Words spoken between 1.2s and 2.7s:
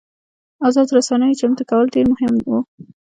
چمتو کول ډېر مهم وو.